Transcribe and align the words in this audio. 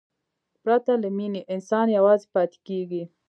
پرته 0.63 0.93
له 1.01 1.09
مینې، 1.17 1.41
انسان 1.53 1.87
یوازې 1.97 2.27
پاتې 2.33 2.57
کېږي. 2.67 3.03